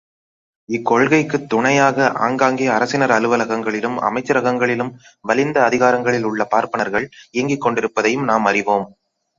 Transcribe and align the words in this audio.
இக்கொள்கைக்குத் 0.69 1.45
துணையாக, 1.47 2.11
ஆங்காங்கே 2.19 2.67
அரசினர் 2.67 3.09
அலுவலகங்களிலும், 3.09 3.99
அமைச்சரகங்களிலும் 4.09 4.91
வலிந்த 5.21 5.63
அதிகாரங்களில் 5.63 6.23
உள்ள 6.23 6.45
பார்ப்பனர்கள் 6.45 7.07
இயங்கிக் 7.31 7.61
கொண்டிருப்பதையும் 7.61 8.23
நாம் 8.23 8.45
அறிவோம். 8.45 8.87